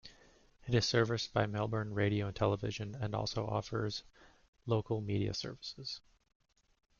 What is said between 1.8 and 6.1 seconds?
radio and Television, and also offers local media services.